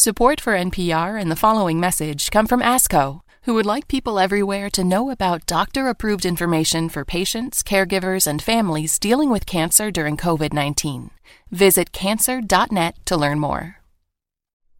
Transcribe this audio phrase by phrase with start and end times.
[0.00, 4.70] Support for NPR and the following message come from ASCO, who would like people everywhere
[4.70, 10.16] to know about doctor approved information for patients, caregivers, and families dealing with cancer during
[10.16, 11.10] COVID 19.
[11.50, 13.76] Visit cancer.net to learn more.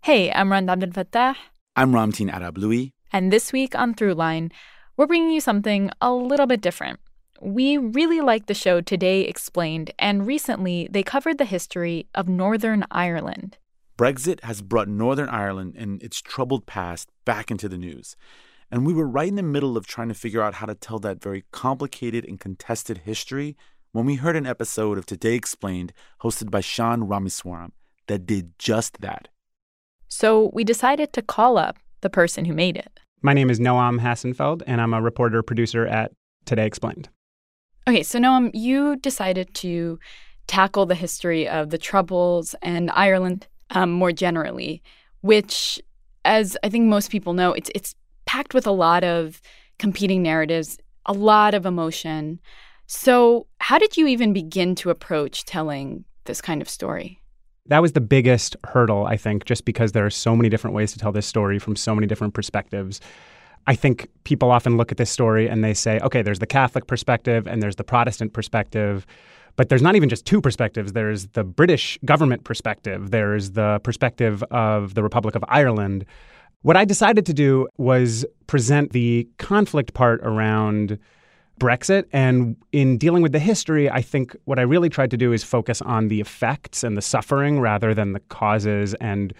[0.00, 1.36] Hey, I'm Rund Abdelfatah.
[1.76, 2.92] I'm Ramtin Arablouei.
[3.12, 4.50] And this week on Throughline,
[4.96, 6.98] we're bringing you something a little bit different.
[7.42, 12.86] We really like the show Today Explained, and recently they covered the history of Northern
[12.90, 13.58] Ireland.
[14.00, 18.16] Brexit has brought Northern Ireland and its troubled past back into the news.
[18.70, 20.98] And we were right in the middle of trying to figure out how to tell
[21.00, 23.58] that very complicated and contested history
[23.92, 27.72] when we heard an episode of Today Explained hosted by Sean Rameswaram
[28.06, 29.28] that did just that.
[30.08, 33.00] So we decided to call up the person who made it.
[33.20, 36.12] My name is Noam Hassenfeld, and I'm a reporter producer at
[36.46, 37.10] Today Explained.
[37.86, 39.98] Okay, so Noam, you decided to
[40.46, 44.82] tackle the history of the Troubles and Ireland um, more generally,
[45.20, 45.80] which,
[46.24, 47.94] as I think most people know, it's it's
[48.26, 49.40] packed with a lot of
[49.78, 52.40] competing narratives, a lot of emotion.
[52.86, 57.20] So, how did you even begin to approach telling this kind of story?
[57.66, 60.92] That was the biggest hurdle, I think, just because there are so many different ways
[60.92, 63.00] to tell this story from so many different perspectives.
[63.66, 66.86] I think people often look at this story and they say, okay, there's the Catholic
[66.86, 69.06] perspective and there's the Protestant perspective.
[69.60, 70.94] But there's not even just two perspectives.
[70.94, 76.06] There's the British government perspective, there's the perspective of the Republic of Ireland.
[76.62, 80.98] What I decided to do was present the conflict part around
[81.60, 82.04] Brexit.
[82.10, 85.44] And in dealing with the history, I think what I really tried to do is
[85.44, 89.34] focus on the effects and the suffering rather than the causes and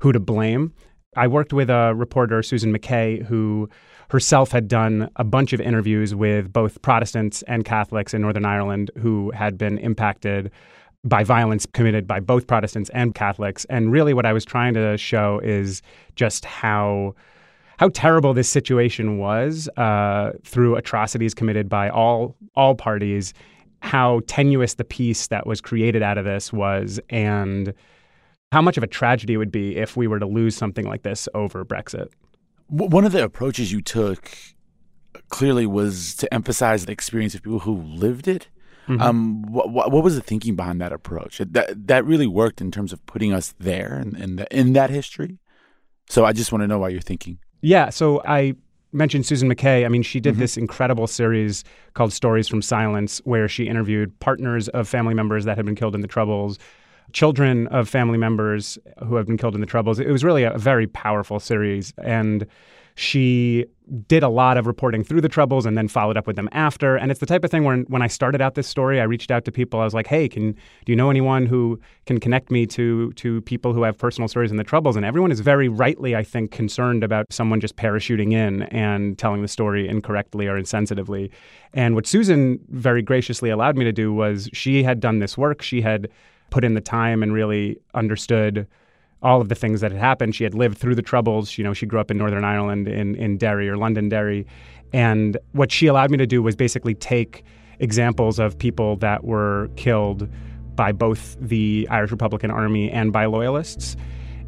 [0.00, 0.72] who to blame.
[1.16, 3.68] I worked with a reporter, Susan McKay, who
[4.10, 8.90] herself had done a bunch of interviews with both Protestants and Catholics in Northern Ireland
[8.98, 10.50] who had been impacted
[11.04, 13.66] by violence committed by both Protestants and Catholics.
[13.66, 15.82] And really, what I was trying to show is
[16.16, 17.14] just how
[17.76, 23.34] how terrible this situation was uh, through atrocities committed by all all parties.
[23.80, 27.74] How tenuous the peace that was created out of this was, and
[28.50, 31.02] how much of a tragedy it would be if we were to lose something like
[31.02, 32.08] this over Brexit.
[32.68, 34.30] One of the approaches you took
[35.28, 38.48] clearly was to emphasize the experience of people who lived it.
[38.88, 39.00] Mm-hmm.
[39.00, 41.38] Um, what, what, was the thinking behind that approach?
[41.38, 44.90] That that really worked in terms of putting us there in in, the, in that
[44.90, 45.38] history.
[46.10, 47.38] So I just want to know why you're thinking.
[47.62, 47.88] Yeah.
[47.88, 48.54] So I
[48.92, 49.84] mentioned Susan McKay.
[49.84, 50.40] I mean, she did mm-hmm.
[50.40, 51.64] this incredible series
[51.94, 55.94] called Stories from Silence, where she interviewed partners of family members that had been killed
[55.94, 56.58] in the Troubles,
[57.12, 59.98] children of family members who have been killed in the Troubles.
[59.98, 61.92] It was really a very powerful series.
[61.98, 62.46] And
[62.96, 63.66] she
[64.08, 66.96] did a lot of reporting through the Troubles and then followed up with them after.
[66.96, 69.30] And it's the type of thing where when I started out this story, I reached
[69.30, 69.80] out to people.
[69.80, 73.40] I was like, hey, can do you know anyone who can connect me to to
[73.42, 74.96] people who have personal stories in the Troubles?
[74.96, 79.42] And everyone is very rightly, I think, concerned about someone just parachuting in and telling
[79.42, 81.30] the story incorrectly or insensitively.
[81.74, 85.60] And what Susan very graciously allowed me to do was she had done this work.
[85.60, 86.08] She had
[86.50, 88.66] put in the time and really understood
[89.22, 90.34] all of the things that had happened.
[90.34, 91.56] She had lived through the troubles.
[91.56, 94.46] You know, she grew up in Northern Ireland in, in Derry or Londonderry.
[94.92, 97.42] And what she allowed me to do was basically take
[97.80, 100.28] examples of people that were killed
[100.76, 103.96] by both the Irish Republican Army and by loyalists.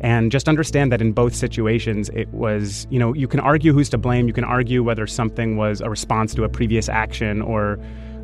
[0.00, 3.88] And just understand that in both situations, it was, you know, you can argue who's
[3.90, 4.28] to blame.
[4.28, 7.78] You can argue whether something was a response to a previous action or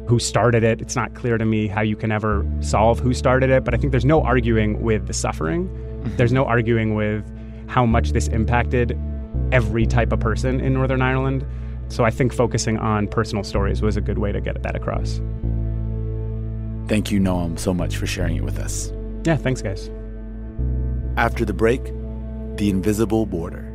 [0.06, 0.80] who started it.
[0.80, 3.76] It's not clear to me how you can ever solve who started it, but I
[3.76, 5.68] think there's no arguing with the suffering.
[5.68, 6.16] Mm-hmm.
[6.16, 7.24] There's no arguing with
[7.68, 8.98] how much this impacted
[9.52, 11.46] every type of person in Northern Ireland.
[11.88, 15.20] So I think focusing on personal stories was a good way to get that across.
[16.88, 18.92] Thank you, Noam, so much for sharing it with us.
[19.24, 19.90] Yeah, thanks, guys.
[21.16, 21.84] After the break,
[22.56, 23.71] the invisible border.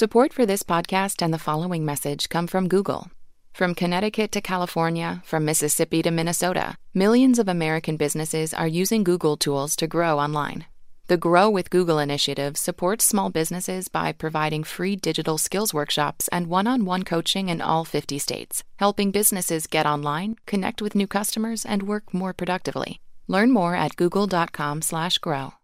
[0.00, 3.10] Support for this podcast and the following message come from Google.
[3.52, 9.36] From Connecticut to California, from Mississippi to Minnesota, millions of American businesses are using Google
[9.36, 10.64] tools to grow online.
[11.08, 16.46] The Grow with Google initiative supports small businesses by providing free digital skills workshops and
[16.46, 21.06] one on one coaching in all 50 states, helping businesses get online, connect with new
[21.06, 23.02] customers, and work more productively.
[23.28, 25.59] Learn more at google.com/grow.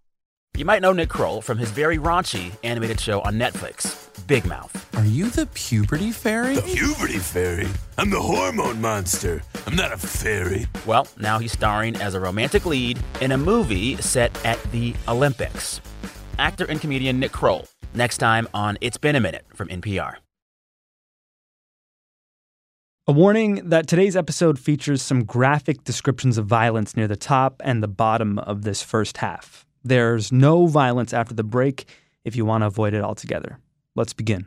[0.56, 4.73] You might know Nick Kroll from his very raunchy animated show on Netflix, Big Mouth.
[4.97, 6.55] Are you the puberty fairy?
[6.55, 7.69] The puberty fairy?
[7.99, 9.43] I'm the hormone monster.
[9.67, 10.67] I'm not a fairy.
[10.87, 15.82] Well, now he's starring as a romantic lead in a movie set at the Olympics.
[16.38, 20.14] Actor and comedian Nick Kroll, next time on It's Been a Minute from NPR.
[23.06, 27.82] A warning that today's episode features some graphic descriptions of violence near the top and
[27.82, 29.65] the bottom of this first half.
[29.87, 31.88] There's no violence after the break
[32.25, 33.61] if you want to avoid it altogether.
[33.94, 34.47] Let's begin.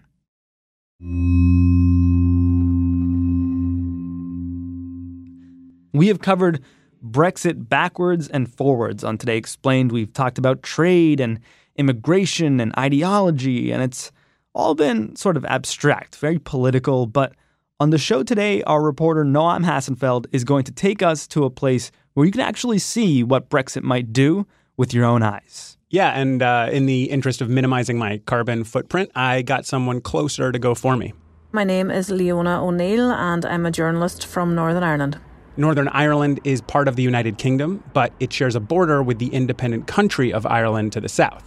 [5.94, 6.62] We have covered
[7.02, 9.94] Brexit backwards and forwards on Today Explained.
[9.94, 11.40] We've talked about trade and
[11.78, 14.12] immigration and ideology, and it's
[14.54, 17.34] all been sort of abstract, very political, but
[17.80, 21.50] on the show today, our reporter Noam Hassenfeld is going to take us to a
[21.50, 24.46] place where you can actually see what Brexit might do
[24.80, 25.78] with your own eyes.
[25.90, 30.54] Yeah, and uh, in the interest of minimizing my carbon footprint, I got someone closer
[30.54, 31.14] to go for me.
[31.52, 35.20] My name is Leona O'Neill, and I'm a journalist from Northern Ireland.
[35.58, 39.28] Northern Ireland is part of the United Kingdom, but it shares a border with the
[39.28, 41.44] independent country of Ireland to the south.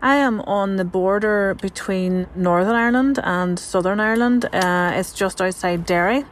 [0.00, 4.46] I am on the border between Northern Ireland and Southern Ireland.
[4.46, 6.24] Uh, it's just outside Derry.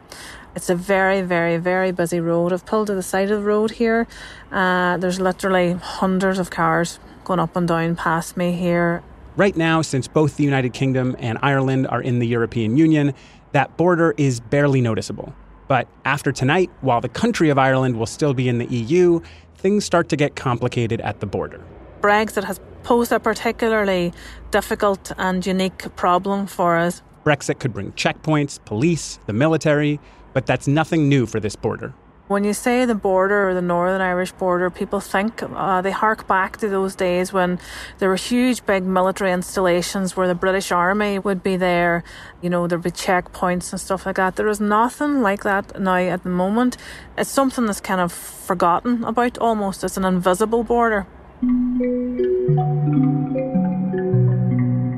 [0.56, 2.52] It's a very, very, very busy road.
[2.52, 4.08] I've pulled to the side of the road here.
[4.50, 9.02] Uh, there's literally hundreds of cars going up and down past me here.
[9.36, 13.14] Right now, since both the United Kingdom and Ireland are in the European Union,
[13.52, 15.32] that border is barely noticeable.
[15.68, 19.20] But after tonight, while the country of Ireland will still be in the EU,
[19.56, 21.62] things start to get complicated at the border.
[22.00, 24.12] Brexit has posed a particularly
[24.50, 27.02] difficult and unique problem for us.
[27.24, 30.00] Brexit could bring checkpoints, police, the military,
[30.32, 31.94] but that's nothing new for this border.
[32.30, 36.28] When you say the border or the Northern Irish border, people think uh, they hark
[36.28, 37.58] back to those days when
[37.98, 42.04] there were huge, big military installations where the British Army would be there.
[42.40, 44.36] You know, there'd be checkpoints and stuff like that.
[44.36, 46.76] There is nothing like that now at the moment.
[47.18, 49.82] It's something that's kind of forgotten about almost.
[49.82, 51.08] It's an invisible border.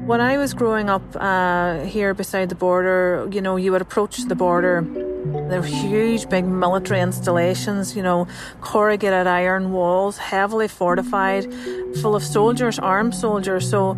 [0.04, 4.18] When I was growing up uh, here beside the border, you know, you would approach
[4.24, 4.84] the border.
[5.32, 8.26] There were huge, big military installations, you know,
[8.60, 11.52] corrugated iron walls, heavily fortified,
[12.00, 13.68] full of soldiers, armed soldiers.
[13.68, 13.96] So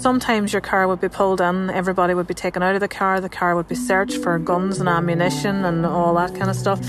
[0.00, 3.20] Sometimes your car would be pulled in, everybody would be taken out of the car,
[3.20, 6.80] the car would be searched for guns and ammunition and all that kind of stuff.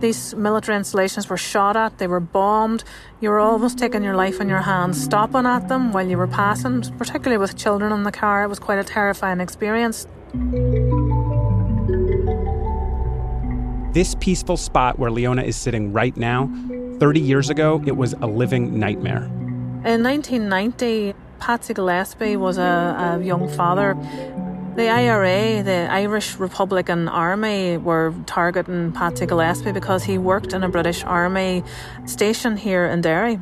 [0.00, 2.84] These military installations were shot at, they were bombed.
[3.20, 6.26] You were almost taking your life in your hands, stopping at them while you were
[6.26, 8.44] passing, particularly with children in the car.
[8.44, 10.06] It was quite a terrifying experience.
[13.98, 16.48] This peaceful spot where Leona is sitting right now,
[17.00, 19.24] 30 years ago, it was a living nightmare.
[19.84, 23.96] In 1990, Patsy Gillespie was a, a young father.
[24.76, 30.68] The IRA, the Irish Republican Army, were targeting Patsy Gillespie because he worked in a
[30.68, 31.64] British Army
[32.06, 33.40] station here in Derry.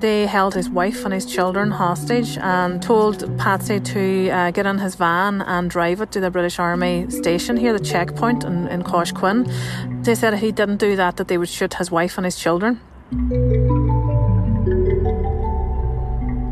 [0.00, 4.78] They held his wife and his children hostage and told Patsy to uh, get in
[4.78, 8.84] his van and drive it to the British Army station here, the checkpoint in, in
[8.84, 9.52] Coshquin.
[10.04, 12.38] They said if he didn't do that, that they would shoot his wife and his
[12.38, 12.80] children.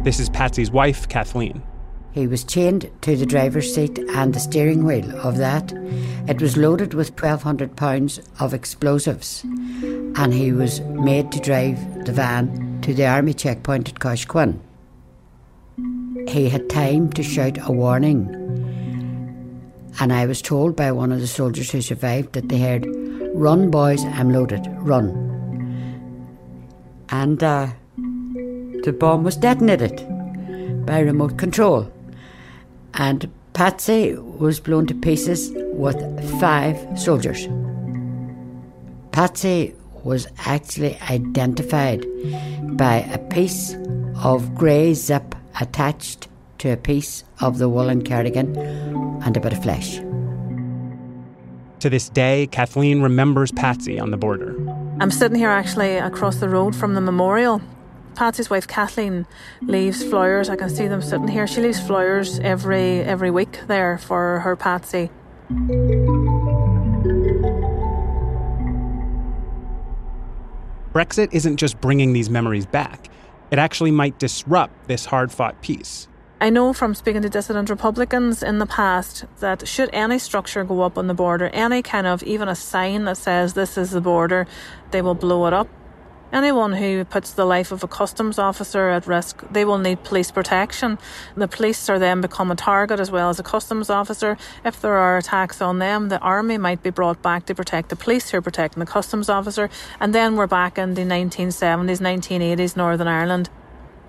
[0.02, 1.62] This is Patsy's wife, Kathleen.
[2.10, 5.70] He was chained to the driver's seat and the steering wheel of that.
[6.26, 12.12] It was loaded with 1,200 pounds of explosives, and he was made to drive the
[12.12, 14.60] van to the army checkpoint at Coshquin.
[16.28, 18.28] He had time to shout a warning,
[19.98, 22.86] and I was told by one of the soldiers who survived that they heard,
[23.34, 25.08] Run, boys, I'm loaded, run.
[27.08, 27.70] And uh,
[28.84, 29.96] the bomb was detonated
[30.86, 31.90] by remote control.
[32.94, 35.98] And Patsy was blown to pieces with
[36.38, 37.48] five soldiers.
[39.10, 39.74] Patsy
[40.06, 42.06] was actually identified
[42.76, 43.74] by a piece
[44.22, 48.56] of grey zip attached to a piece of the woolen cardigan
[49.24, 49.96] and a bit of flesh.
[51.80, 54.56] To this day, Kathleen remembers Patsy on the border.
[55.00, 57.60] I'm sitting here actually across the road from the memorial
[58.16, 59.26] Patsy's wife Kathleen
[59.60, 60.48] leaves flowers.
[60.48, 61.46] I can see them sitting here.
[61.46, 65.10] She leaves flowers every every week there for her Patsy.
[70.96, 73.10] Brexit isn't just bringing these memories back.
[73.50, 76.08] It actually might disrupt this hard-fought peace.
[76.40, 80.80] I know from speaking to dissident Republicans in the past that should any structure go
[80.80, 84.00] up on the border, any kind of even a sign that says this is the
[84.00, 84.46] border,
[84.90, 85.68] they will blow it up
[86.32, 90.32] Anyone who puts the life of a customs officer at risk, they will need police
[90.32, 90.98] protection.
[91.36, 94.36] The police are then become a target as well as a customs officer.
[94.64, 97.96] If there are attacks on them, the army might be brought back to protect the
[97.96, 99.70] police who are protecting the customs officer.
[100.00, 103.48] And then we're back in the 1970s, 1980s, Northern Ireland.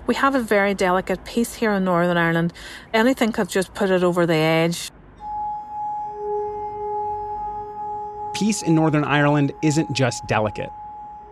[0.07, 2.51] We have a very delicate peace here in Northern Ireland.
[2.93, 4.89] Anything could just put it over the edge.
[8.33, 10.71] Peace in Northern Ireland isn't just delicate.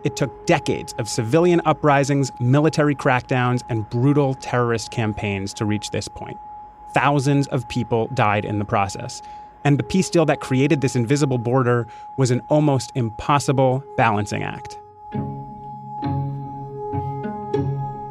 [0.06, 6.06] It took decades of civilian uprisings, military crackdowns, and brutal terrorist campaigns to reach this
[6.06, 6.38] point.
[6.94, 9.20] Thousands of people died in the process.
[9.64, 14.78] And the peace deal that created this invisible border was an almost impossible balancing act.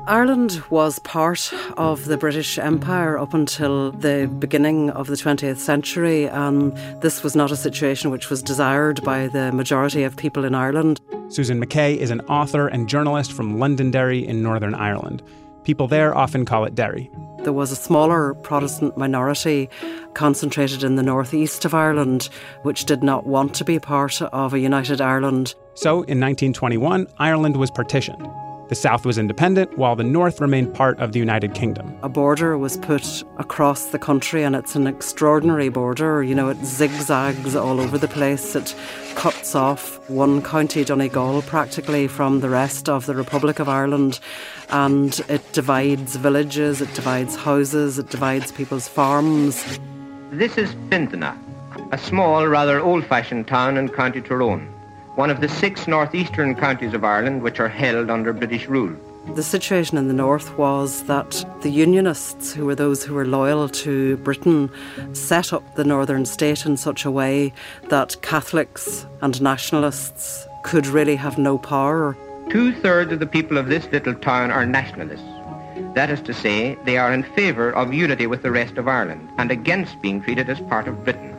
[0.05, 6.27] Ireland was part of the British Empire up until the beginning of the 20th century,
[6.27, 10.53] and this was not a situation which was desired by the majority of people in
[10.53, 10.99] Ireland.
[11.27, 15.23] Susan McKay is an author and journalist from Londonderry in Northern Ireland.
[15.63, 17.09] People there often call it Derry.
[17.39, 19.67] There was a smaller Protestant minority
[20.13, 22.29] concentrated in the northeast of Ireland,
[22.61, 25.55] which did not want to be part of a united Ireland.
[25.73, 28.27] So in 1921, Ireland was partitioned.
[28.67, 31.95] The South was independent, while the North remained part of the United Kingdom.
[32.01, 36.23] A border was put across the country, and it's an extraordinary border.
[36.23, 38.55] You know, it zigzags all over the place.
[38.55, 38.73] It
[39.13, 44.19] cuts off one county, Donegal, practically from the rest of the Republic of Ireland,
[44.69, 49.63] and it divides villages, it divides houses, it divides people's farms.
[50.31, 51.37] This is Fintona,
[51.91, 54.74] a small, rather old fashioned town in County Tyrone
[55.15, 58.95] one of the six northeastern counties of Ireland which are held under British rule.
[59.33, 63.67] The situation in the north was that the Unionists, who were those who were loyal
[63.69, 64.69] to Britain,
[65.13, 67.51] set up the northern state in such a way
[67.89, 72.15] that Catholics and nationalists could really have no power.
[72.49, 75.25] Two thirds of the people of this little town are nationalists.
[75.95, 79.27] That is to say, they are in favour of unity with the rest of Ireland
[79.37, 81.34] and against being treated as part of Britain.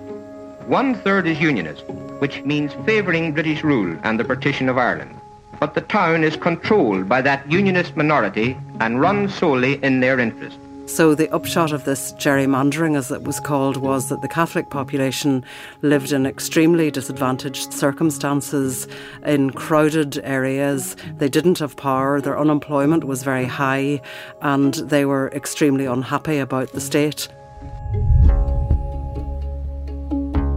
[0.67, 1.85] One third is Unionist,
[2.19, 5.15] which means favouring British rule and the partition of Ireland.
[5.61, 10.59] But the town is controlled by that Unionist minority and run solely in their interest.
[10.87, 15.45] So, the upshot of this gerrymandering, as it was called, was that the Catholic population
[15.83, 18.89] lived in extremely disadvantaged circumstances
[19.25, 20.97] in crowded areas.
[21.19, 24.01] They didn't have power, their unemployment was very high,
[24.43, 27.29] and they were extremely unhappy about the state.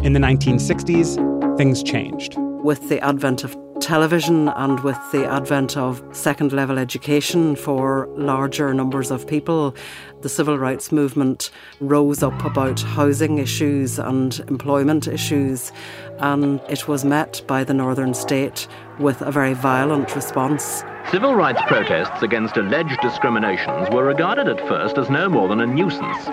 [0.01, 2.35] In the 1960s, things changed.
[2.37, 8.73] With the advent of television and with the advent of second level education for larger
[8.73, 9.75] numbers of people,
[10.21, 11.51] the civil rights movement
[11.81, 15.73] rose up about housing issues and employment issues,
[16.19, 20.81] and it was met by the northern state with a very violent response.
[21.11, 25.67] Civil rights protests against alleged discriminations were regarded at first as no more than a
[25.67, 26.29] nuisance.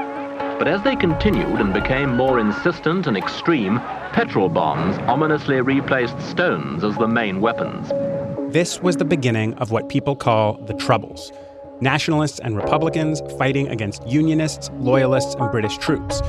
[0.58, 3.78] But as they continued and became more insistent and extreme,
[4.12, 7.92] petrol bombs ominously replaced stones as the main weapons.
[8.52, 11.30] This was the beginning of what people call the Troubles
[11.80, 16.20] nationalists and Republicans fighting against Unionists, Loyalists, and British troops,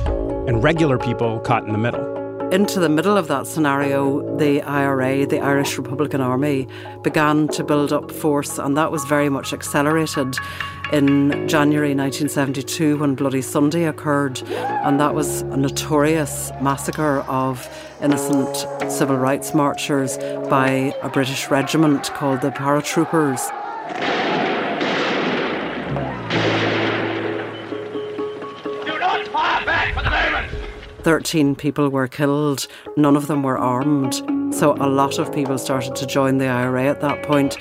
[0.46, 2.18] and regular people caught in the middle.
[2.52, 6.66] Into the middle of that scenario, the IRA, the Irish Republican Army,
[7.02, 10.34] began to build up force, and that was very much accelerated
[10.92, 17.68] in January 1972 when Bloody Sunday occurred, and that was a notorious massacre of
[18.00, 18.56] innocent
[18.90, 20.16] civil rights marchers
[20.48, 23.48] by a British regiment called the Paratroopers.
[28.86, 30.50] Do not fire back for the moment!
[31.02, 32.66] 13 people were killed,
[32.96, 34.22] none of them were armed.
[34.54, 37.58] So a lot of people started to join the IRA at that point.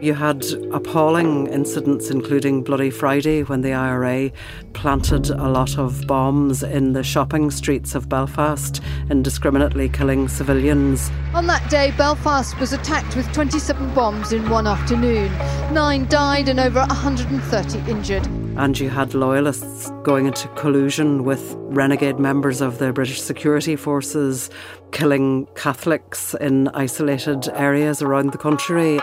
[0.00, 4.30] You had appalling incidents, including Bloody Friday, when the IRA
[4.72, 11.10] planted a lot of bombs in the shopping streets of Belfast, indiscriminately killing civilians.
[11.34, 15.32] On that day, Belfast was attacked with 27 bombs in one afternoon.
[15.74, 18.24] Nine died and over 130 injured.
[18.56, 24.48] And you had loyalists going into collusion with renegade members of the British security forces,
[24.92, 29.00] killing Catholics in isolated areas around the country.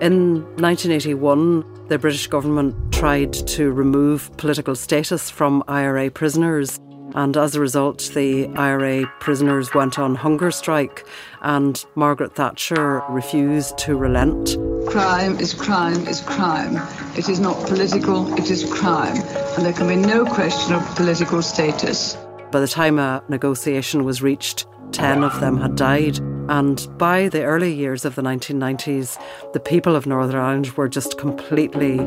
[0.00, 6.80] In 1981, the British government tried to remove political status from IRA prisoners.
[7.14, 11.04] And as a result, the IRA prisoners went on hunger strike,
[11.42, 14.56] and Margaret Thatcher refused to relent.
[14.86, 16.76] Crime is crime is crime.
[17.14, 19.18] It is not political, it is crime.
[19.56, 22.16] And there can be no question of political status.
[22.50, 26.18] By the time a negotiation was reached, 10 of them had died.
[26.50, 29.16] And by the early years of the 1990s,
[29.52, 32.00] the people of Northern Ireland were just completely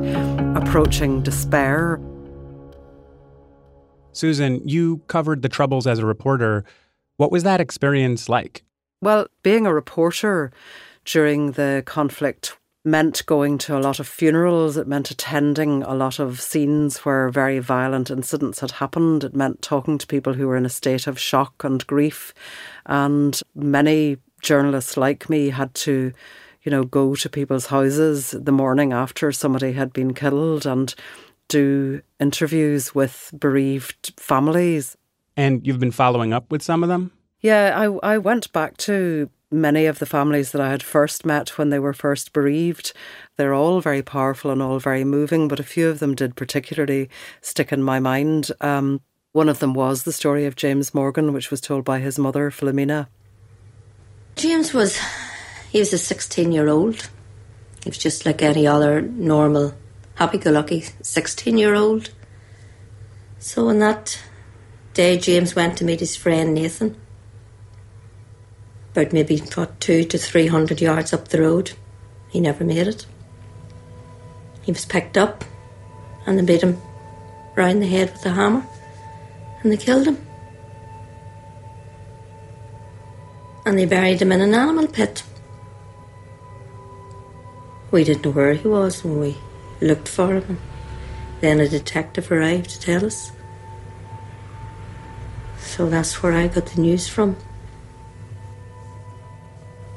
[0.53, 1.97] approaching despair.
[4.11, 6.65] Susan, you covered the Troubles as a reporter.
[7.15, 8.65] What was that experience like?
[9.01, 10.51] Well, being a reporter
[11.05, 14.75] during the conflict meant going to a lot of funerals.
[14.75, 19.23] It meant attending a lot of scenes where very violent incidents had happened.
[19.23, 22.33] It meant talking to people who were in a state of shock and grief.
[22.85, 26.13] And many journalists like me had to,
[26.61, 30.93] you know, go to people's houses the morning after somebody had been killed and
[31.47, 34.95] do interviews with bereaved families.
[35.35, 37.11] And you've been following up with some of them?
[37.39, 41.57] Yeah, I, I went back to many of the families that I had first met
[41.57, 42.93] when they were first bereaved.
[43.37, 47.09] They're all very powerful and all very moving, but a few of them did particularly
[47.41, 48.51] stick in my mind.
[48.61, 52.17] Um, one of them was the story of James Morgan, which was told by his
[52.17, 53.07] mother, Philomena.
[54.35, 54.99] James was,
[55.71, 57.09] he was a 16 year old.
[57.83, 59.73] He was just like any other normal,
[60.15, 62.09] happy go lucky 16 year old.
[63.39, 64.21] So on that
[64.93, 66.95] day, James went to meet his friend Nathan
[68.93, 71.71] about maybe what, two to three hundred yards up the road.
[72.29, 73.05] He never made it.
[74.61, 75.43] He was picked up
[76.25, 76.81] and they beat him
[77.55, 78.65] round the head with a hammer
[79.61, 80.25] and they killed him.
[83.65, 85.23] And they buried him in an animal pit.
[87.91, 89.37] We didn't know where he was when we
[89.79, 90.59] looked for him.
[91.41, 93.31] Then a detective arrived to tell us.
[95.59, 97.35] So that's where I got the news from.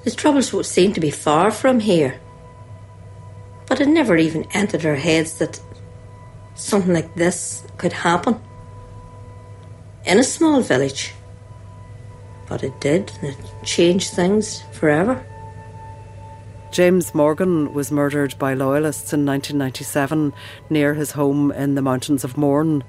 [0.04, 2.20] The troubles would seem to be far from here.
[3.66, 5.60] But it never even entered our heads that
[6.54, 8.40] something like this could happen
[10.04, 11.12] in a small village.
[12.48, 15.24] But it did, and it changed things forever.
[16.70, 20.32] James Morgan was murdered by loyalists in 1997
[20.68, 22.84] near his home in the mountains of Mourne.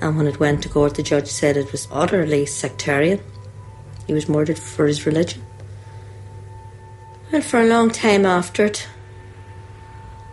[0.00, 3.20] And when it went to court, the judge said it was utterly sectarian.
[4.06, 5.42] He was murdered for his religion.
[7.30, 8.88] And for a long time after it,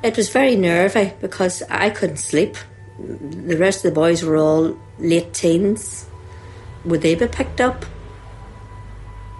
[0.02, 2.58] it was very nervy because I couldn't sleep.
[3.00, 6.08] The rest of the boys were all late teens.
[6.86, 7.86] Would they be picked up?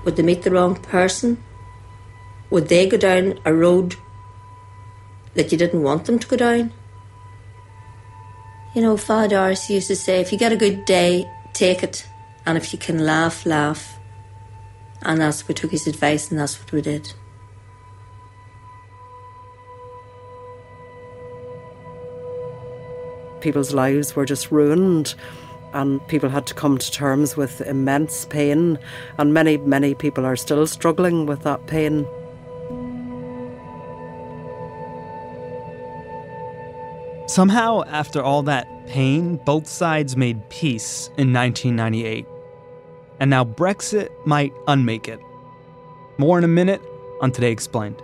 [0.06, 1.44] Would they meet the wrong person?
[2.52, 3.96] Would they go down a road
[5.34, 6.72] that you didn't want them to go down?
[8.74, 12.08] You know, Father Darcy used to say, if you get a good day, take it.
[12.46, 13.98] And if you can laugh, laugh.
[15.02, 17.14] And that's what we took his advice and that's what we did.
[23.46, 25.14] people's lives were just ruined
[25.76, 28.80] and people had to come to terms with immense pain
[29.18, 32.08] and many many people are still struggling with that pain
[37.28, 42.26] Somehow, after all that pain, both sides made peace in 1998.
[43.20, 45.20] And now Brexit might unmake it.
[46.18, 46.82] More in a minute
[47.22, 48.02] on Today Explained.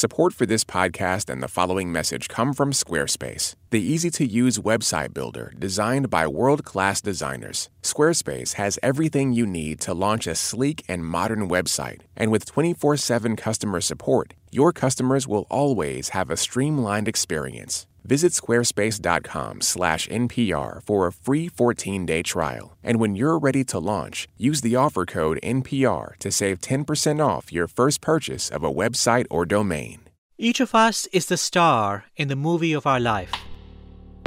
[0.00, 4.58] Support for this podcast and the following message come from Squarespace, the easy to use
[4.58, 7.68] website builder designed by world class designers.
[7.82, 12.00] Squarespace has everything you need to launch a sleek and modern website.
[12.16, 17.86] And with 24 7 customer support, your customers will always have a streamlined experience.
[18.10, 22.76] Visit squarespace.com/npr for a free 14-day trial.
[22.82, 27.52] And when you're ready to launch, use the offer code NPR to save 10% off
[27.52, 30.00] your first purchase of a website or domain.
[30.38, 33.30] Each of us is the star in the movie of our life.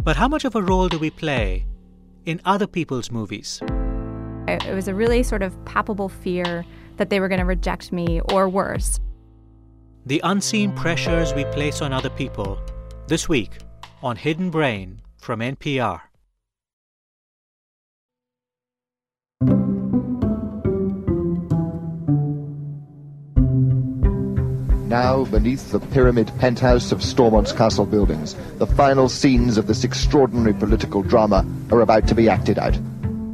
[0.02, 1.66] But how much of a role do we play
[2.24, 3.62] in other people's movies?
[4.48, 6.64] It was a really sort of palpable fear
[6.96, 9.02] that they were going to reject me or worse.
[10.06, 12.58] The unseen pressures we place on other people.
[13.10, 13.60] This week
[14.04, 16.02] on Hidden Brain from NPR.
[24.94, 30.54] Now, beneath the pyramid penthouse of Stormont's castle buildings, the final scenes of this extraordinary
[30.54, 32.78] political drama are about to be acted out.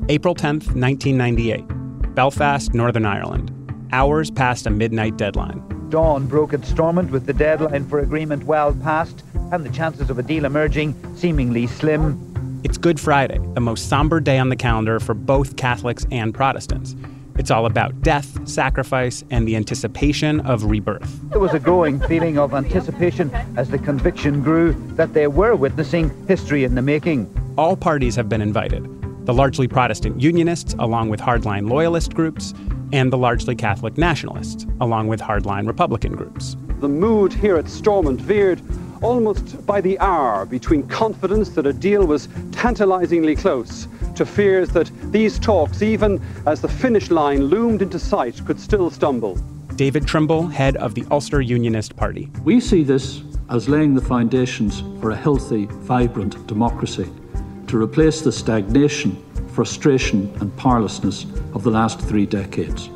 [0.07, 2.15] April 10th, 1998.
[2.15, 3.51] Belfast, Northern Ireland.
[3.91, 5.61] Hours past a midnight deadline.
[5.89, 10.19] Dawn broke at Stormont with the deadline for agreement well past and the chances of
[10.19, 12.61] a deal emerging seemingly slim.
[12.63, 16.95] It's Good Friday, the most somber day on the calendar for both Catholics and Protestants.
[17.37, 21.29] It's all about death, sacrifice, and the anticipation of rebirth.
[21.29, 26.11] There was a growing feeling of anticipation as the conviction grew that they were witnessing
[26.27, 27.33] history in the making.
[27.57, 28.87] All parties have been invited
[29.25, 32.55] the largely Protestant Unionists, along with hardline Loyalist groups,
[32.91, 36.55] and the largely Catholic Nationalists, along with hardline Republican groups.
[36.79, 38.61] The mood here at Stormont veered
[39.01, 44.91] almost by the hour between confidence that a deal was tantalizingly close to fears that
[45.11, 49.35] these talks, even as the finish line loomed into sight, could still stumble.
[49.75, 52.29] David Trimble, head of the Ulster Unionist Party.
[52.43, 57.09] We see this as laying the foundations for a healthy, vibrant democracy
[57.69, 59.15] to replace the stagnation,
[59.49, 62.89] frustration, and powerlessness of the last three decades.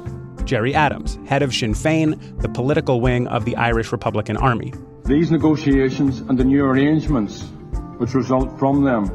[0.45, 4.73] Gerry Adams, head of Sinn Féin, the political wing of the Irish Republican Army.
[5.05, 7.43] These negotiations and the new arrangements
[7.97, 9.11] which result from them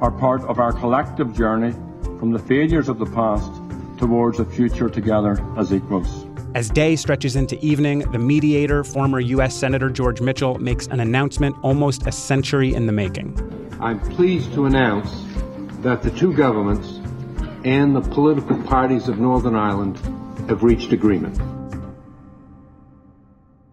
[0.00, 1.72] are part of our collective journey
[2.18, 3.52] from the failures of the past
[3.98, 6.26] towards a future together as equals.
[6.54, 9.54] As day stretches into evening, the mediator, former U.S.
[9.54, 13.63] Senator George Mitchell, makes an announcement almost a century in the making.
[13.84, 15.10] I'm pleased to announce
[15.82, 16.88] that the two governments
[17.66, 19.98] and the political parties of Northern Ireland
[20.48, 21.38] have reached agreement.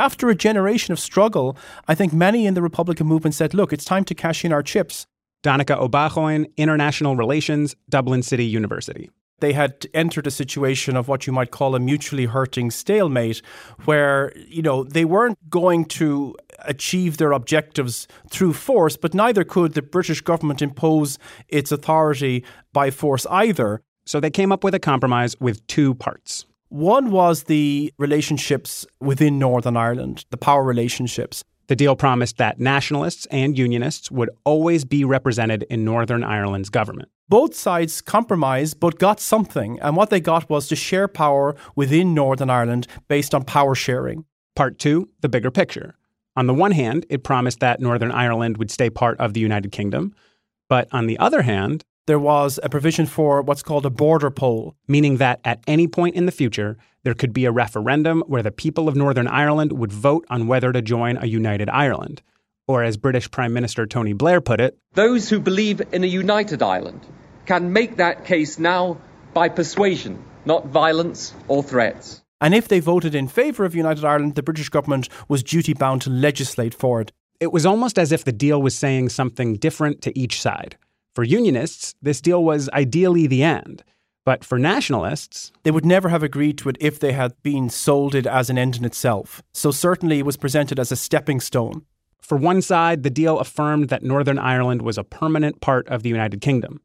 [0.01, 1.55] After a generation of struggle,
[1.87, 4.61] I think many in the Republican movement said, look, it's time to cash in our
[4.61, 5.07] chips.
[5.43, 9.09] Donnacha Ó Beacháin, International Relations, Dublin City University
[9.41, 13.41] they had entered a situation of what you might call a mutually hurting stalemate
[13.85, 19.73] where you know they weren't going to achieve their objectives through force but neither could
[19.73, 22.43] the British government impose its authority
[22.73, 27.43] by force either so they came up with a compromise with two parts one was
[27.43, 34.11] the relationships within Northern Ireland the power relationships the deal promised that nationalists and unionists
[34.11, 37.07] would always be represented in Northern Ireland's government.
[37.29, 42.13] Both sides compromised but got something, and what they got was to share power within
[42.13, 44.25] Northern Ireland based on power sharing.
[44.53, 45.95] Part two the bigger picture.
[46.35, 49.71] On the one hand, it promised that Northern Ireland would stay part of the United
[49.71, 50.15] Kingdom.
[50.69, 54.75] But on the other hand, there was a provision for what's called a border poll,
[54.87, 58.51] meaning that at any point in the future, there could be a referendum where the
[58.51, 62.21] people of Northern Ireland would vote on whether to join a united Ireland.
[62.67, 66.63] Or, as British Prime Minister Tony Blair put it, those who believe in a united
[66.63, 67.05] Ireland
[67.45, 68.97] can make that case now
[69.33, 72.21] by persuasion, not violence or threats.
[72.41, 76.01] And if they voted in favour of United Ireland, the British government was duty bound
[76.01, 77.11] to legislate for it.
[77.39, 80.75] It was almost as if the deal was saying something different to each side.
[81.13, 83.83] For unionists, this deal was ideally the end.
[84.25, 88.15] But for nationalists, they would never have agreed to it if they had been sold
[88.15, 89.41] it as an end in itself.
[89.53, 91.85] So certainly it was presented as a stepping stone.
[92.21, 96.09] For one side, the deal affirmed that Northern Ireland was a permanent part of the
[96.09, 96.81] United Kingdom.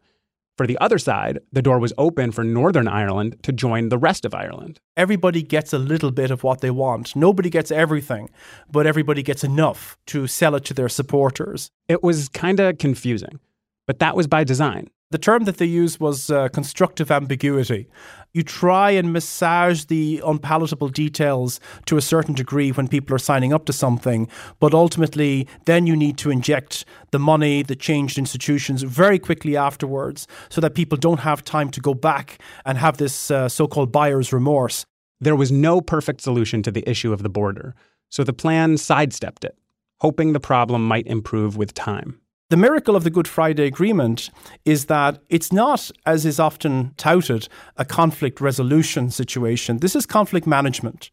[0.56, 4.24] For the other side, the door was open for Northern Ireland to join the rest
[4.24, 4.80] of Ireland.
[4.96, 7.14] Everybody gets a little bit of what they want.
[7.14, 8.30] Nobody gets everything,
[8.70, 11.70] but everybody gets enough to sell it to their supporters.
[11.88, 13.38] It was kind of confusing,
[13.86, 14.88] but that was by design.
[15.12, 17.88] The term that they used was uh, constructive ambiguity.
[18.34, 23.52] You try and massage the unpalatable details to a certain degree when people are signing
[23.52, 28.82] up to something, but ultimately, then you need to inject the money, the changed institutions
[28.82, 33.30] very quickly afterwards so that people don't have time to go back and have this
[33.30, 34.84] uh, so called buyer's remorse.
[35.20, 37.76] There was no perfect solution to the issue of the border,
[38.10, 39.56] so the plan sidestepped it,
[40.00, 42.20] hoping the problem might improve with time.
[42.48, 44.30] The miracle of the Good Friday Agreement
[44.64, 49.78] is that it's not, as is often touted, a conflict resolution situation.
[49.78, 51.10] This is conflict management.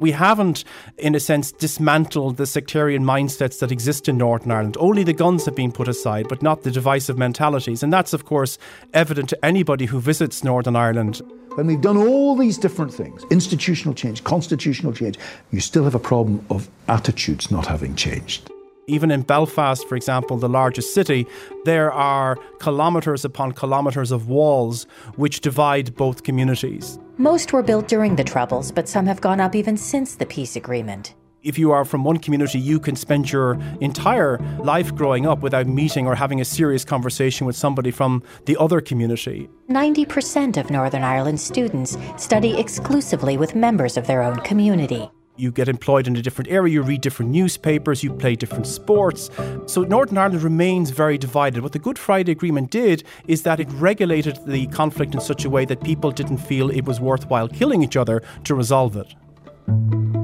[0.00, 0.64] we haven't,
[0.96, 4.76] in a sense, dismantled the sectarian mindsets that exist in Northern Ireland.
[4.78, 7.82] Only the guns have been put aside, but not the divisive mentalities.
[7.82, 8.58] And that's, of course,
[8.94, 11.20] evident to anybody who visits Northern Ireland.
[11.58, 15.18] When we've done all these different things, institutional change, constitutional change,
[15.50, 18.48] you still have a problem of attitudes not having changed.
[18.86, 21.26] Even in Belfast, for example, the largest city,
[21.64, 24.84] there are kilometres upon kilometres of walls
[25.16, 26.96] which divide both communities.
[27.16, 30.54] Most were built during the Troubles, but some have gone up even since the peace
[30.54, 35.40] agreement if you are from one community, you can spend your entire life growing up
[35.40, 39.48] without meeting or having a serious conversation with somebody from the other community.
[39.70, 45.10] 90% of Northern Ireland students study exclusively with members of their own community.
[45.36, 49.30] You get employed in a different area, you read different newspapers, you play different sports.
[49.66, 51.62] So Northern Ireland remains very divided.
[51.62, 55.50] What the Good Friday Agreement did is that it regulated the conflict in such a
[55.50, 60.17] way that people didn't feel it was worthwhile killing each other to resolve it.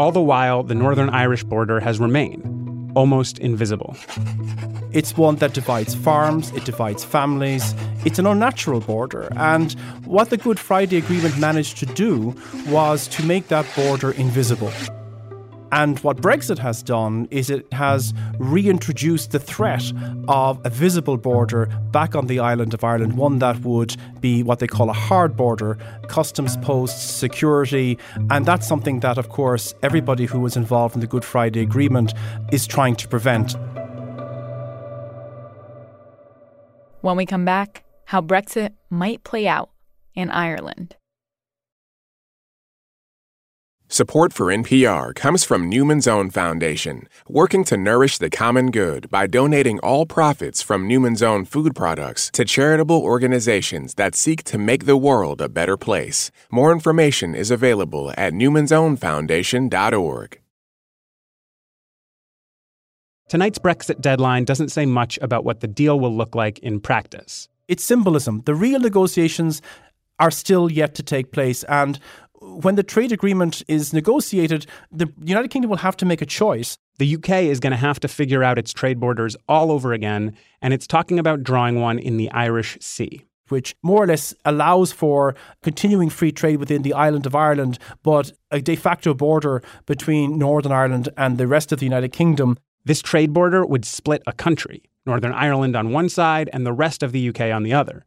[0.00, 2.42] All the while, the Northern Irish border has remained.
[2.96, 3.94] almost invisible.
[4.92, 7.74] It's one that divides farms, it divides families.
[8.04, 9.28] It's an unnatural border.
[9.36, 9.72] And
[10.04, 12.34] what the Good Friday Agreement managed to do
[12.68, 14.72] was to make that border invisible.
[15.72, 19.92] And what Brexit has done is it has reintroduced the threat
[20.26, 24.58] of a visible border back on the island of Ireland, one that would be what
[24.58, 25.78] they call a hard border,
[26.08, 27.98] customs posts, security.
[28.30, 32.14] And that's something that, of course, everybody who was involved in the Good Friday Agreement
[32.52, 33.56] is trying to prevent.
[37.00, 39.70] When we come back, how Brexit might play out
[40.14, 40.96] in Ireland.
[43.92, 49.26] Support for NPR comes from Newman's Own Foundation, working to nourish the common good by
[49.26, 54.86] donating all profits from Newman's Own food products to charitable organizations that seek to make
[54.86, 56.30] the world a better place.
[56.52, 60.40] More information is available at newmansownfoundation.org.
[63.28, 67.48] Tonight's Brexit deadline doesn't say much about what the deal will look like in practice.
[67.66, 68.42] It's symbolism.
[68.44, 69.60] The real negotiations
[70.20, 71.64] are still yet to take place.
[71.64, 71.98] And
[72.60, 76.76] when the trade agreement is negotiated, the United Kingdom will have to make a choice.
[76.98, 80.36] The UK is going to have to figure out its trade borders all over again,
[80.60, 83.24] and it's talking about drawing one in the Irish Sea.
[83.48, 88.32] Which more or less allows for continuing free trade within the island of Ireland, but
[88.52, 92.58] a de facto border between Northern Ireland and the rest of the United Kingdom.
[92.84, 97.02] This trade border would split a country, Northern Ireland on one side and the rest
[97.02, 98.04] of the UK on the other.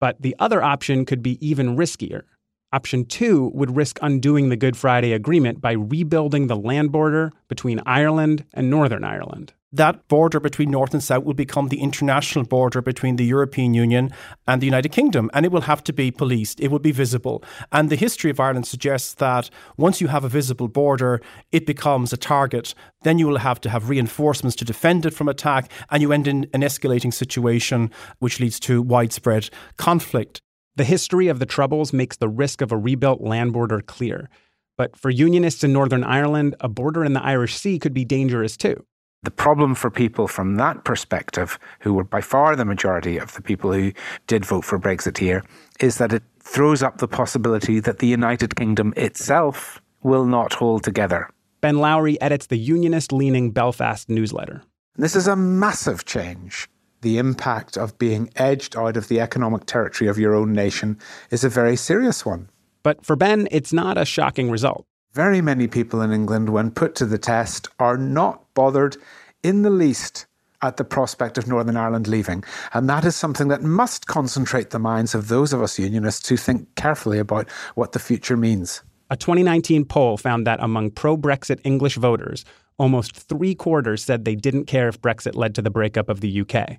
[0.00, 2.24] But the other option could be even riskier.
[2.72, 7.80] Option two would risk undoing the Good Friday Agreement by rebuilding the land border between
[7.84, 9.54] Ireland and Northern Ireland.
[9.72, 14.10] That border between North and South will become the international border between the European Union
[14.46, 16.60] and the United Kingdom, and it will have to be policed.
[16.60, 17.42] It will be visible.
[17.72, 22.12] And the history of Ireland suggests that once you have a visible border, it becomes
[22.12, 22.74] a target.
[23.02, 26.28] Then you will have to have reinforcements to defend it from attack, and you end
[26.28, 30.40] in an escalating situation which leads to widespread conflict.
[30.76, 34.30] The history of the Troubles makes the risk of a rebuilt land border clear.
[34.78, 38.56] But for Unionists in Northern Ireland, a border in the Irish Sea could be dangerous
[38.56, 38.86] too.
[39.22, 43.42] The problem for people from that perspective, who were by far the majority of the
[43.42, 43.92] people who
[44.26, 45.44] did vote for Brexit here,
[45.80, 50.82] is that it throws up the possibility that the United Kingdom itself will not hold
[50.82, 51.28] together.
[51.60, 54.62] Ben Lowry edits the unionist leaning Belfast newsletter.
[54.96, 56.68] This is a massive change
[57.02, 60.98] the impact of being edged out of the economic territory of your own nation
[61.30, 62.48] is a very serious one.
[62.82, 64.86] But for Ben, it's not a shocking result.
[65.12, 68.96] Very many people in England, when put to the test, are not bothered
[69.42, 70.26] in the least
[70.62, 72.44] at the prospect of Northern Ireland leaving.
[72.74, 76.36] And that is something that must concentrate the minds of those of us unionists who
[76.36, 78.82] think carefully about what the future means.
[79.08, 82.44] A 2019 poll found that among pro Brexit English voters,
[82.80, 86.40] almost three quarters said they didn't care if Brexit led to the breakup of the
[86.40, 86.78] UK.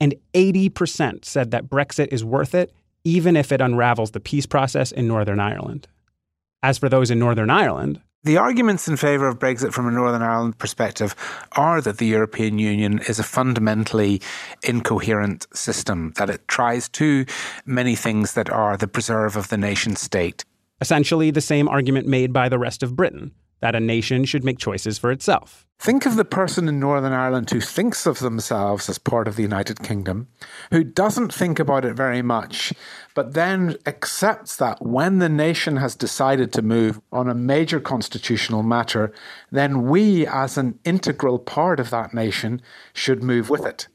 [0.00, 2.72] And 80% said that Brexit is worth it,
[3.04, 5.86] even if it unravels the peace process in Northern Ireland.
[6.62, 10.22] As for those in Northern Ireland, the arguments in favour of Brexit from a Northern
[10.22, 11.14] Ireland perspective
[11.52, 14.22] are that the European Union is a fundamentally
[14.62, 17.26] incoherent system, that it tries too
[17.66, 20.42] many things that are the preserve of the nation state.
[20.80, 23.32] Essentially, the same argument made by the rest of Britain
[23.64, 25.66] that a nation should make choices for itself.
[25.78, 29.42] Think of the person in Northern Ireland who thinks of themselves as part of the
[29.42, 30.28] United Kingdom,
[30.70, 32.74] who doesn't think about it very much,
[33.14, 38.62] but then accepts that when the nation has decided to move on a major constitutional
[38.62, 39.14] matter,
[39.50, 42.60] then we, as an integral part of that nation,
[42.92, 43.88] should move with it.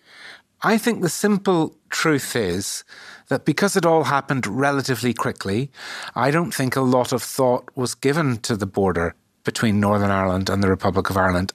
[0.63, 2.84] I think the simple truth is
[3.27, 5.69] that because it all happened relatively quickly,
[6.15, 10.49] I don't think a lot of thought was given to the border between Northern Ireland
[10.49, 11.54] and the Republic of Ireland.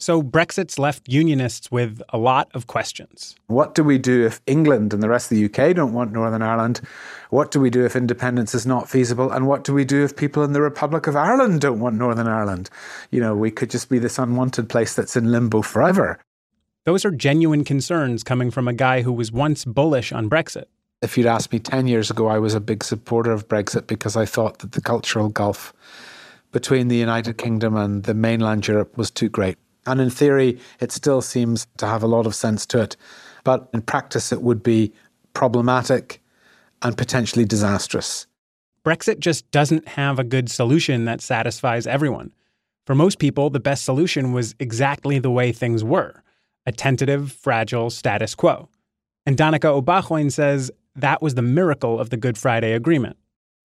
[0.00, 3.36] So Brexit's left unionists with a lot of questions.
[3.48, 6.40] What do we do if England and the rest of the UK don't want Northern
[6.40, 6.80] Ireland?
[7.28, 9.30] What do we do if independence is not feasible?
[9.30, 12.28] And what do we do if people in the Republic of Ireland don't want Northern
[12.28, 12.70] Ireland?
[13.10, 16.18] You know, we could just be this unwanted place that's in limbo forever.
[16.86, 20.64] Those are genuine concerns coming from a guy who was once bullish on Brexit.
[21.02, 24.16] If you'd asked me 10 years ago, I was a big supporter of Brexit because
[24.16, 25.74] I thought that the cultural gulf
[26.52, 29.56] between the United Kingdom and the mainland Europe was too great.
[29.86, 32.96] And in theory, it still seems to have a lot of sense to it.
[33.44, 34.92] But in practice, it would be
[35.32, 36.22] problematic
[36.82, 38.26] and potentially disastrous.
[38.84, 42.32] Brexit just doesn't have a good solution that satisfies everyone.
[42.86, 46.22] For most people, the best solution was exactly the way things were
[46.66, 48.68] a tentative, fragile status quo.
[49.24, 53.16] And Donnacha Ó Beacháin says that was the miracle of the Good Friday Agreement.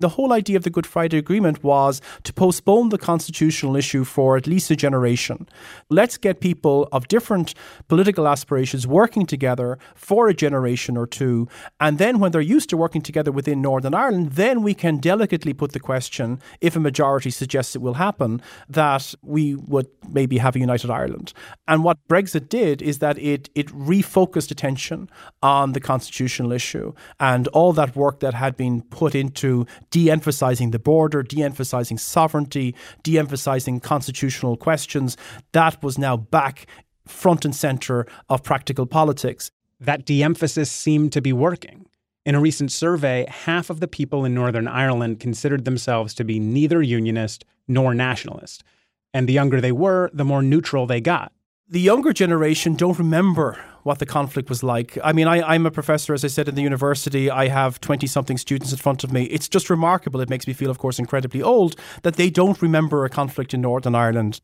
[0.02, 4.36] The whole idea of the Good Friday Agreement was to postpone the constitutional issue for
[4.36, 5.48] at least a generation.
[5.90, 7.54] Let's get people of different
[7.88, 11.48] political aspirations working together for a generation or two.
[11.80, 15.54] And then, when they're used to working together within Northern Ireland, then we can delicately
[15.54, 20.58] put the question, if a majority suggests it will happen, that we would maybe have
[20.58, 21.32] a united Ireland.
[21.70, 25.10] And what Brexit did is that it, it refocused attention
[25.42, 30.72] on the constitutional issue and all that work that had been put into de emphasizing
[30.72, 35.16] the border, de emphasizing sovereignty, de emphasizing constitutional questions,
[35.54, 36.68] that was now back
[37.06, 39.52] front and center of practical politics.
[39.80, 41.86] That de emphasis seemed to be working.
[42.26, 46.42] In a recent survey, half of the people in Northern Ireland considered themselves to be
[46.42, 48.66] neither unionist nor nationalist.
[49.14, 51.32] And the younger they were, the more neutral they got.
[51.70, 54.98] The younger generation don't remember what the conflict was like.
[55.04, 57.30] I mean, I, am a professor, as I said, in the university.
[57.30, 59.26] I have 20 something students in front of me.
[59.26, 60.20] It's just remarkable.
[60.22, 63.62] It makes me feel, of course, incredibly old that they don't remember a conflict in
[63.62, 64.42] Northern Ireland.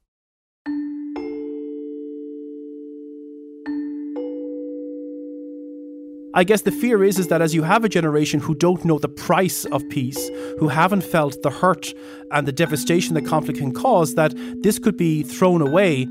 [6.35, 8.99] I guess the fear is is that as you have a generation who don't know
[8.99, 11.95] the price of peace, who haven't felt the hurt
[12.31, 16.07] and the devastation that conflict can cause, that this could be thrown away.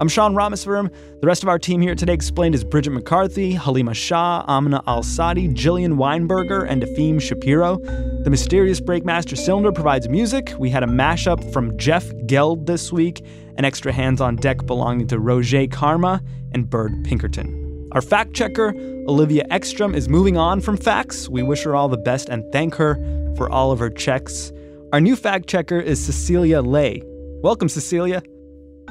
[0.00, 0.90] I'm Sean Rameswaram.
[1.20, 5.02] The rest of our team here Today Explained is Bridget McCarthy, Halima Shah, Amna Al
[5.02, 7.76] Sadi, Jillian Weinberger, and Efim Shapiro.
[8.24, 10.54] The mysterious Breakmaster Cylinder provides music.
[10.58, 13.22] We had a mashup from Jeff Geld this week,
[13.58, 17.90] an extra hands on deck belonging to Roger Karma and Byrd Pinkerton.
[17.92, 18.72] Our fact checker,
[19.06, 21.28] Olivia Ekstrom, is moving on from facts.
[21.28, 22.94] We wish her all the best and thank her
[23.36, 24.50] for all of her checks.
[24.94, 27.02] Our new fact checker is Cecilia Lei.
[27.42, 28.22] Welcome, Cecilia.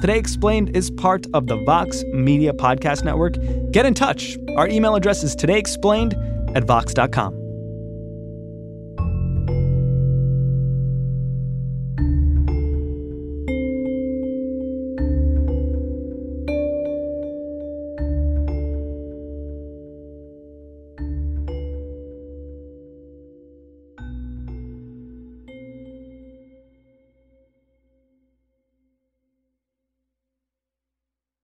[0.00, 3.34] Today Explained is part of the Vox Media Podcast Network.
[3.70, 4.38] Get in touch.
[4.56, 7.39] Our email address is todayexplained at vox.com.